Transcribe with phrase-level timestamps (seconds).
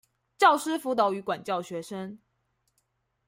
[0.35, 2.17] 教師輔導與管教學生